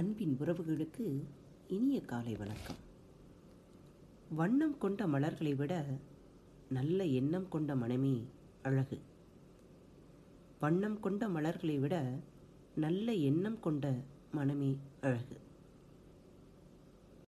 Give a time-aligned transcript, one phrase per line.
[0.00, 1.24] அன்பின் உறவுகளுக்கு
[1.66, 2.76] இனிய காலை வணக்கம்.
[4.28, 5.98] வண்ணம் கொண்ட மலர்களை விட
[6.68, 8.24] நல்ல எண்ணம் கொண்ட மனமே
[8.62, 8.98] அழகு.
[10.58, 12.20] வண்ணம் கொண்ட மலர்களை விட
[12.74, 15.40] நல்ல எண்ணம் கொண்ட மனமே அழகு.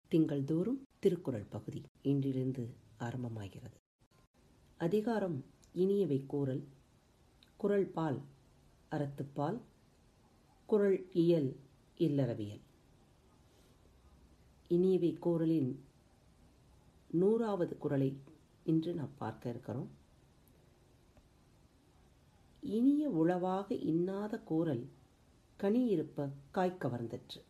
[0.08, 2.66] திங்கள் தோறும் திருக்குறள் பகுதி இன்றிலிருந்து
[2.98, 3.76] ஆரம்பமாகிறது.
[4.76, 5.44] அதிகாரம்
[5.74, 6.64] இனியவை கூறல்
[7.56, 8.20] குரல் பால்
[8.90, 9.60] அறத்துப்பால்
[10.66, 11.63] குரல் இயல்
[11.98, 12.60] இல்லறவியல்.
[14.68, 15.80] இனியவை கோரலின்
[17.10, 18.16] நூறாவது குரலை
[18.64, 19.88] இன்று நாம் பார்க்க இருக்கிறோம்.
[22.60, 24.88] இனிய உளவாக இன்னாத கோரல்
[25.56, 27.42] கனி இருப்ப காய் கவர்ந்தற்று.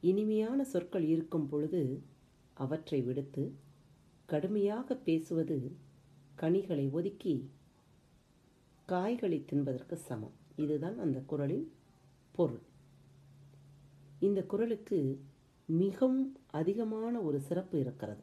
[0.00, 2.02] இனிமையான சொற்கள் இருக்கும் பொழுது
[2.54, 3.54] அவற்றை விடுத்து
[4.26, 5.76] கடுமையாக பேசுவது
[6.34, 7.50] கனிகளை ஒதுக்கி
[8.86, 10.32] காய்களை தின்பதற்கு சமம்.
[10.56, 11.72] இதுதான் அந்த குரலின்
[12.38, 12.62] பொருள்.
[14.18, 14.98] இந்த குரலுக்கு
[15.66, 18.22] மிகவும் அதிகமான ஒரு சிறப்பு இருக்கிறது.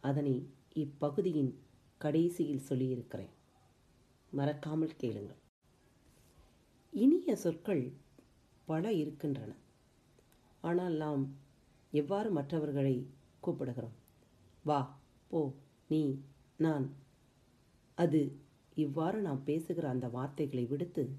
[0.00, 1.58] அதனை இப்பகுதியின்
[1.98, 3.30] கடைசியில் சொல்லியிருக்கிறேன்.
[4.32, 5.38] மறக்காமல் கேளுங்கள்.
[6.92, 7.92] இனிய சொற்கள்
[8.64, 9.52] பல இருக்கின்றன.
[10.60, 11.36] ஆனால் நாம்
[11.92, 13.06] எவ்வாறு மற்றவர்களை
[13.42, 13.96] கூப்பிடுகிறோம்?
[14.64, 14.98] வா
[15.28, 15.52] போ
[15.88, 16.22] நீ
[16.56, 16.86] நான்.
[17.94, 18.38] அது
[18.74, 21.10] இவ்வாறு நாம் பேசுகிற அந்த வார்த்தைகளை விடுத்து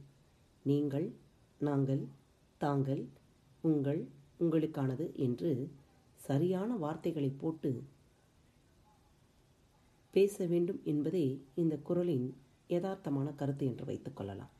[0.63, 1.20] நீங்கள்
[1.61, 2.03] நாங்கள்
[2.61, 3.01] தாங்கள்
[3.61, 4.01] உங்கள்
[4.39, 5.51] உங்களுக்கானது என்று
[6.19, 7.71] சரியான வார்த்தைகளை போட்டு
[10.13, 12.27] பேச வேண்டும் என்பதே இந்த குரலின்
[12.69, 14.51] யதார்த்தமான கருத்து என்று வைத்துக் கொள்ளலாம்.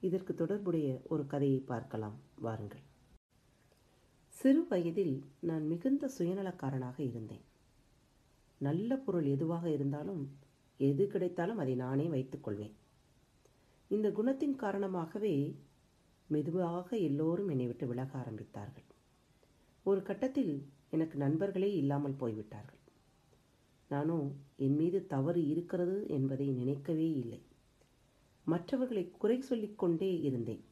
[0.00, 2.16] இதற்கு தொடர்புடைய ஒரு கதையை பார்க்கலாம்.
[2.38, 2.82] வாருங்கள்.
[4.28, 7.44] சிறு வயதில் நான் மிகுந்த சுயநலக்காரனாக இருந்தேன்.
[8.60, 10.22] நல்ல பொருள் எதுவாக இருந்தாலும்
[10.80, 12.74] எது கிடைத்தாலும் அதை நானே வைத்துக்கொள்வேன்
[13.90, 15.34] இந்த குணத்தின் காரணமாகவே
[16.30, 18.88] மெதுவாக எல்லோரும் என்னை விட்டு விலக ஆரம்பித்தார்கள்.
[19.86, 20.54] ஒரு கட்டத்தில்
[20.90, 22.82] எனக்கு நண்பர்களே இல்லாமல் போய்விட்டார்கள்.
[23.88, 27.40] நானும் என் மீது தவறு இருக்கிறது என்பதை நினைக்கவே இல்லை.
[28.46, 30.62] மற்றவர்களை குறை சொல்லிக்கொண்டே இருந்தேன்.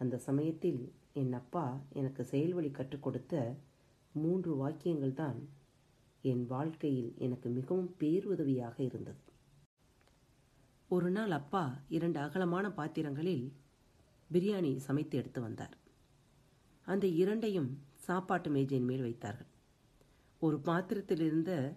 [0.00, 3.34] அந்த சமயத்தில் என் அப்பா எனக்கு செயல்வழி கற்றுக் கொடுத்த
[4.14, 5.38] மூன்று வாக்கியங்கள் தான்
[6.22, 9.22] என் வாழ்க்கையில் எனக்கு மிகவும் பேருதவியாக இருந்தது.
[10.90, 13.52] ஒரு நாள் அப்பா இரண்டு அகலமான பாத்திரங்களில்
[14.32, 15.76] பிரியாணி சமைத்து எடுத்து வந்தார்.
[16.86, 19.46] அந்த இரண்டையும் சாப்பாட்டு மேஜையின் மேல் வைத்தார்கள்.
[20.40, 21.74] ஒரு பாத்திரத்தில் இருந்த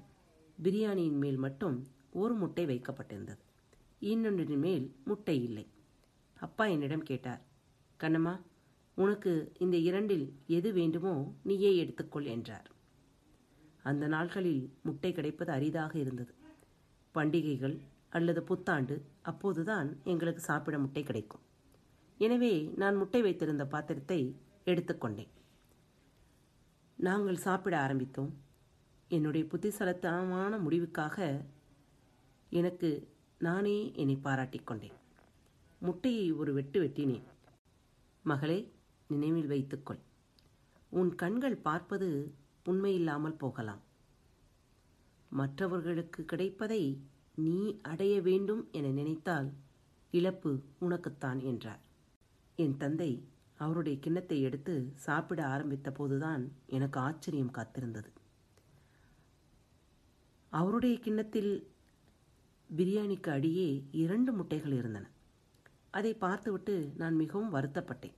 [0.64, 3.42] பிரியாணியின் மேல் மட்டும் ஒரு முட்டை வைக்கப்பட்டிருந்தது.
[4.00, 5.68] இன்னொன்றின் மேல் முட்டை இல்லை.
[6.40, 7.42] அப்பா என்னிடம் கேட்டார்
[8.00, 8.42] கண்ணம்மா
[8.96, 12.72] உனக்கு இந்த இரண்டில் எது வேண்டுமோ நீயே எடுத்துக்கொள் என்றார்.
[13.84, 16.34] அந்த நாட்களில் முட்டை கிடைப்பது அரிதாக இருந்தது.
[17.12, 17.80] பண்டிகைகள்
[18.10, 21.41] அல்லது புத்தாண்டு அப்போதுதான் எங்களுக்கு சாப்பிட முட்டை கிடைக்கும்.
[22.26, 24.20] எனவே நான் முட்டை வைத்திருந்த பாத்திரத்தை
[24.66, 25.32] எடுத்துக்கொண்டேன்.
[27.00, 28.32] நாங்கள் சாப்பிட ஆரம்பித்தோம்.
[29.12, 31.18] என்னுடைய புத்திசலத்தனமான முடிவுக்காக
[32.52, 32.90] எனக்கு
[33.42, 34.98] நானே என்னை பாராட்டிக் கொண்டேன்.
[35.82, 37.26] முட்டையை ஒரு வெட்டு வெட்டினேன்.
[38.26, 38.60] மகளே
[39.10, 40.02] நினைவில் வைத்துக்கொள்
[40.92, 42.10] உன் கண்கள் பார்ப்பது
[42.66, 43.84] உண்மையில்லாமல் போகலாம்.
[45.32, 46.84] மற்றவர்களுக்கு கிடைப்பதை
[47.46, 47.60] நீ
[47.92, 49.50] அடைய வேண்டும் என நினைத்தால்
[50.14, 50.52] இழப்பு
[50.86, 51.82] உனக்குத்தான் என்றார்.
[52.64, 53.12] என் தந்தை
[53.58, 54.74] அவருடைய கிண்ணத்தை எடுத்து
[55.06, 56.44] சாப்பிட ஆரம்பித்த போதுதான்
[56.76, 58.10] எனக்கு ஆச்சரியம் காத்திருந்தது.
[60.52, 61.52] அவருடைய கிண்ணத்தில்
[62.70, 63.68] பிரியாணிக்கு அடியே
[64.04, 65.06] இரண்டு முட்டைகள் இருந்தன.
[65.92, 68.18] அதை பார்த்துவிட்டு நான் மிகவும் வருத்தப்பட்டேன்.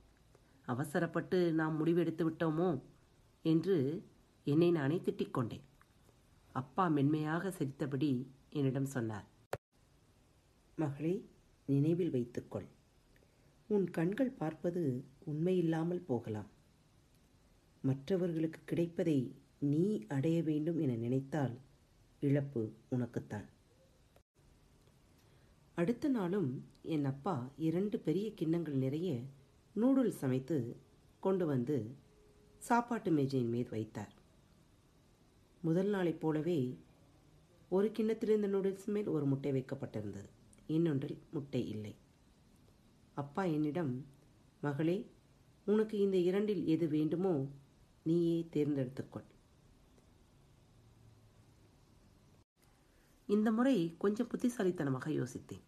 [0.66, 2.70] அவசரப்பட்டு நாம் முடிவெடுத்து விட்டோமோ
[3.44, 3.76] என்று
[4.46, 5.64] என்னை நானே திட்டிக் கொண்டேன்.
[6.54, 8.10] அப்பா மென்மையாக சிரித்தபடி
[8.50, 9.26] என்னிடம் சொன்னார்
[10.78, 11.14] மகளே
[11.68, 12.68] நினைவில் வைத்துக்கொள்.
[13.68, 16.50] உன் கண்கள் பார்ப்பது உண்மையில்லாமல் போகலாம்.
[17.82, 21.58] மற்றவர்களுக்கு கிடைப்பதை நீ அடைய வேண்டும் என நினைத்தால்
[22.20, 23.44] இழப்பு உனக்குத்தான்.
[25.74, 29.20] அடுத்த நாளும் என் அப்பா இரண்டு பெரிய கிண்ணங்கள் நிறைய
[29.76, 30.76] நூடுல்ஸ் சமைத்து
[31.20, 31.94] கொண்டு வந்து
[32.58, 34.12] சாப்பாட்டு மேஜையின் மீது வைத்தார்.
[35.60, 36.78] முதல் நாளைப் போலவே
[37.68, 40.30] ஒரு கிண்ணத்திலிருந்த நூடுல்ஸ் மேல் ஒரு முட்டை வைக்கப்பட்டிருந்தது.
[40.66, 41.94] இன்னொன்றில் முட்டை இல்லை.
[43.16, 43.92] அப்பா என்னிடம்
[44.60, 44.96] மகளே
[45.66, 47.34] உனக்கு இந்த இரண்டில் எது வேண்டுமோ
[48.02, 49.26] நீயே தேர்ந்தெடுத்துக்கொள்.
[53.28, 55.62] இந்த முறை கொஞ்சம் புத்திசாலித்தனமாக யோசித்தேன்.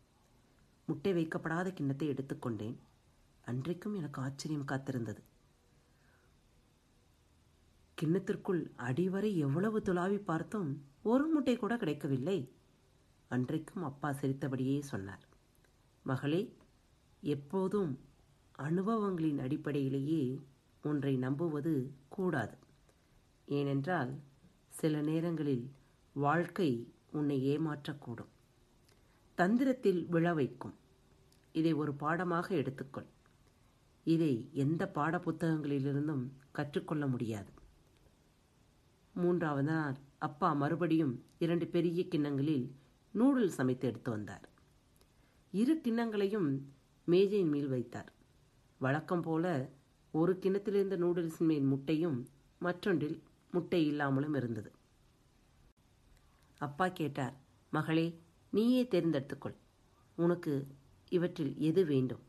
[0.89, 2.77] முட்டை வைக்கப்படாத கிண்ணத்தை எடுத்துக்கொண்டேன்.
[3.45, 5.23] அன்றைக்கும் எனக்கு ஆச்சரியம் காத்திருந்தது.
[7.99, 10.71] கிண்ணத்திற்குள் அடிவரை எவ்வளவு துளாவி பார்த்தும்
[11.03, 12.39] ஒரு முட்டை கூட கிடைக்கவில்லை
[13.31, 15.25] அன்றைக்கும் அப்பா சிரித்தபடியே சொன்னார்.
[16.03, 16.41] மகளே
[17.21, 17.99] எப்போதும்
[18.59, 20.41] அனுபவங்களின் அடிப்படையிலேயே
[20.83, 22.57] ஒன்றை நம்புவது கூடாது.
[23.47, 24.15] ஏனென்றால்
[24.69, 25.71] சில நேரங்களில்
[26.13, 28.29] வாழ்க்கை உன்னை ஏமாற்றக்கூடும்.
[29.35, 30.75] தந்திரத்தில் விழ வைக்கும்.
[31.53, 33.07] இதை ஒரு பாடமாக எடுத்துக்கொள்.
[34.05, 37.51] இதை எந்த பாட புத்தகங்களிலிருந்தும் கற்றுக்கொள்ள முடியாது.
[39.15, 42.75] மூன்றாவது நாள் அப்பா மறுபடியும் இரண்டு பெரிய கிண்ணங்களில்
[43.15, 44.49] நூடுல்ஸ் சமைத்து எடுத்து வந்தார்.
[45.51, 46.61] இரு கிண்ணங்களையும்
[47.09, 48.09] மேஜையின் மேல் வைத்தார்.
[48.81, 49.45] வழக்கம் போல
[50.15, 52.19] ஒரு கிணத்திலிருந்த நூடுல்ஸின் மேல் முட்டையும்
[52.61, 53.19] மற்றொன்றில்
[53.53, 54.71] முட்டை இல்லாமலும் இருந்தது.
[56.61, 57.35] அப்பா கேட்டார்
[57.73, 58.07] மகளே
[58.53, 59.57] நீயே தேர்ந்தெடுத்துக்கொள்.
[60.19, 60.53] உனக்கு
[61.13, 62.23] இவற்றில் எது வேண்டும்?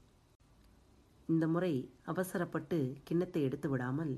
[1.33, 1.73] இந்த முறை
[2.11, 2.77] அவசரப்பட்டு
[3.07, 4.13] கிண்ணத்தை எடுத்து விடாமல்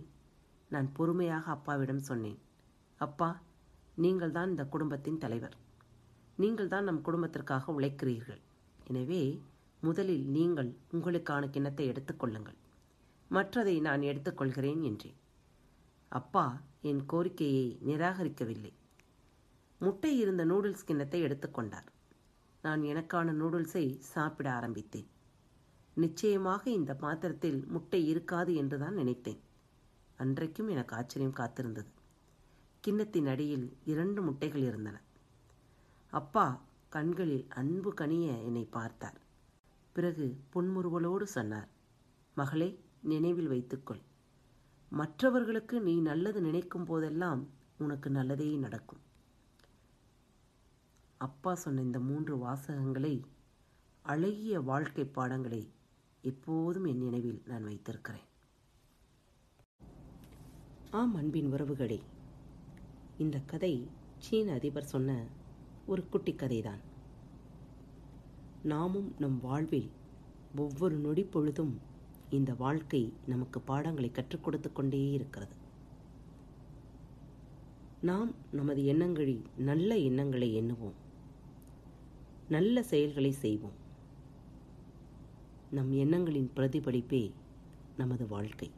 [0.73, 2.39] நான் பொறுமையாக அப்பாவிடம் சொன்னேன்
[3.05, 3.29] அப்பா
[4.03, 5.55] நீங்கள் தான் இந்த குடும்பத்தின் தலைவர்.
[6.41, 8.41] நீங்கள் தான் நம் குடும்பத்திற்காக உழைக்கிறீர்கள்.
[8.89, 9.21] எனவே
[9.79, 12.57] முதலில் நீங்கள் உங்களுக்கான கிண்ணத்தை எடுத்துக்கொள்ளுங்கள்
[13.31, 15.17] மற்றதை நான் எடுத்துக்கொள்கிறேன் என்றேன்.
[16.11, 18.71] அப்பா என் கோரிக்கையை நிராகரிக்கவில்லை.
[19.81, 21.87] முட்டை இருந்த நூடுல்ஸ் கிண்ணத்தை எடுத்துக்கொண்டார்
[22.61, 25.07] நான் எனக்கான நூடுல்ஸை சாப்பிட ஆரம்பித்தேன்.
[25.93, 29.41] நிச்சயமாக இந்த பாத்திரத்தில் முட்டை இருக்காது என்றுதான் நினைத்தேன்.
[30.17, 31.91] அன்றைக்கும் எனக்கு ஆச்சரியம் காத்திருந்தது.
[32.83, 34.97] கிண்ணத்தின் அடியில் இரண்டு முட்டைகள் இருந்தன.
[36.13, 39.17] அப்பா கண்களில் அன்பு கனிய என்னை பார்த்தார்.
[39.99, 41.69] பிறகு புன்முறுவலோடு சொன்னார்
[42.35, 42.67] மகளே
[43.11, 44.01] நினைவில் வைத்துக்கொள்.
[44.91, 47.41] மற்றவர்களுக்கு நீ நல்லது நினைக்கும் போதெல்லாம்
[47.77, 49.01] உனக்கு நல்லதே நடக்கும்.
[51.25, 53.13] அப்பா சொன்ன இந்த மூன்று வாசகங்களை
[54.05, 55.61] அழகிய வாழ்க்கை பாடங்களை
[56.21, 58.27] எப்போதும் என் நினைவில் நான் வைத்திருக்கிறேன்.
[60.91, 61.99] ஆம் அன்பின் உறவுகளே
[63.17, 63.73] இந்த கதை
[64.27, 65.19] சீன அதிபர் சொன்ன
[65.85, 66.83] ஒரு குட்டி கதைதான்.
[68.63, 69.89] நாமும் நம் வாழ்வில்
[70.55, 71.79] ஒவ்வொரு நொடி பொழுதும்
[72.29, 75.55] இந்த வாழ்க்கை நமக்கு பாடங்களை கற்றுக் கொடுத்து கொண்டே இருக்கிறது.
[78.01, 80.93] நாம் நமது எண்ணங்களில் நல்ல எண்ணங்களை எண்ணுவோம்.
[82.49, 83.77] நல்ல செயல்களை செய்வோம்.
[85.71, 87.31] நம் எண்ணங்களின் பிரதிபலிப்பே
[87.97, 88.71] நமது வாழ்க்கை.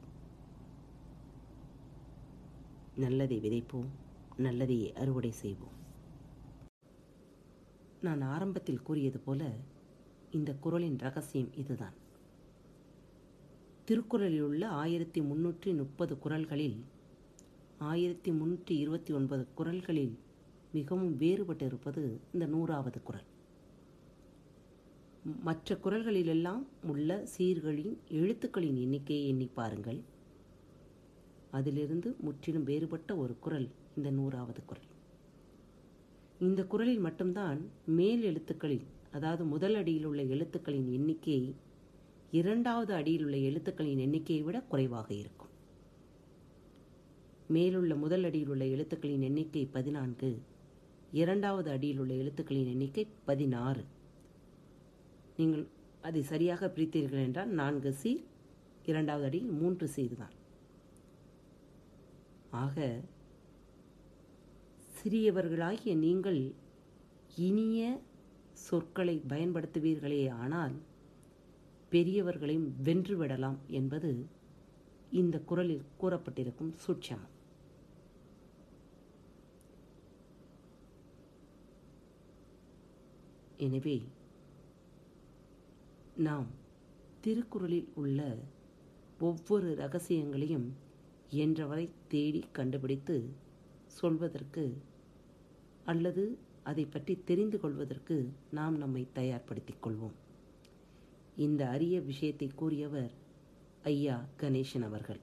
[2.95, 3.89] நல்லதை விதைப்போம்
[4.37, 5.79] நல்லதையே அறுவடை செய்வோம்.
[8.01, 9.55] நான் ஆரம்பத்தில் கூறியது போல
[10.37, 11.95] இந்த குரலின் ரகசியம் இதுதான்.
[13.85, 16.77] திருக்குறளில் உள்ள ஆயிரத்தி முன்னூற்றி முப்பது குரல்களில்
[17.91, 20.13] ஆயிரத்தி முன்னூற்றி இருபத்தி ஒன்பது குரல்களில்
[20.71, 23.27] மிகவும் வேறுபட்டிருப்பது இந்த நூறாவது குரல்
[25.47, 29.99] மற்ற குரல்களிலெல்லாம் உள்ள சீர்களின் எழுத்துக்களின் எண்ணிக்கையை எண்ணி பாருங்கள்.
[31.51, 33.67] அதிலிருந்து முற்றிலும் வேறுபட்ட ஒரு குரல்
[33.97, 34.89] இந்த நூறாவது குரல்
[36.39, 37.59] இந்த குரலில் மட்டும்தான்
[37.97, 41.37] மேல் எழுத்துக்களில் அதாவது முதல் அடியில் உள்ள எழுத்துக்களின் எண்ணிக்கை
[42.39, 45.51] இரண்டாவது அடியில் உள்ள எழுத்துக்களின் எண்ணிக்கையை விட குறைவாக இருக்கும்.
[47.47, 50.29] மேலுள்ள முதல் அடியில் உள்ள எழுத்துக்களின் எண்ணிக்கை பதினான்கு
[51.21, 53.83] இரண்டாவது அடியில் உள்ள எழுத்துக்களின் எண்ணிக்கை பதினாறு.
[55.37, 55.65] நீங்கள்
[56.01, 58.11] அதை சரியாக பிரித்தீர்கள் என்றால் நான்கு சி
[58.85, 60.35] இரண்டாவது அடியில் மூன்று சீர் தான்
[62.63, 62.77] ஆக
[64.97, 66.39] சிறியவர்களாகிய நீங்கள்
[67.47, 67.81] இனிய
[68.67, 70.75] சொற்களை பயன்படுத்துவீர்களே ஆனால்
[71.91, 74.11] பெரியவர்களையும் வென்றுவிடலாம் என்பது
[75.19, 77.31] இந்த குரலில் கூறப்பட்டிருக்கும் சூட்சமம்.
[83.65, 83.97] எனவே
[86.27, 86.47] நாம்
[87.25, 88.19] திருக்குறளில் உள்ள
[89.19, 90.67] ஒவ்வொரு ரகசியங்களையும்
[91.43, 93.17] என்றவரை தேடி கண்டுபிடித்து
[93.99, 94.63] சொல்வதற்கு
[95.85, 96.23] அல்லது
[96.63, 100.13] அதை பற்றி தெரிந்து கொள்வதற்கு நாம் நம்மை தயார்படுத்திக் கொள்வோம்.
[101.35, 103.11] இந்த அரிய விஷயத்தை கூறியவர்
[103.83, 105.19] ஐயா கணேசன் அவர்கள்.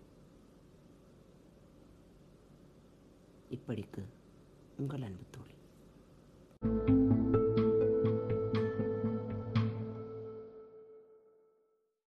[3.50, 4.04] இப்படிக்கு
[4.78, 5.56] உங்கள் அன்பு தோழி.